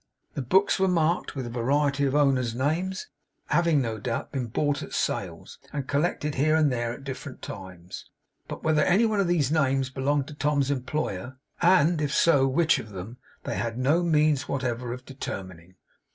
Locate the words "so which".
12.15-12.79